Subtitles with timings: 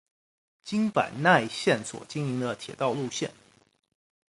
[0.63, 3.29] 京阪奈线所经营的铁道路线。